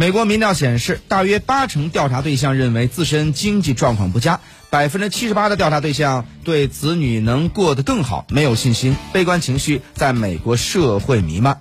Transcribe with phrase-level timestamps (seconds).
[0.00, 4.38] 美国民调显示大约八成调查对象认为自身经济状况不佳
[4.70, 11.58] 百分之七十八的调查对象对子女能过得更好没有信心悲观情绪在美国社会弥漫。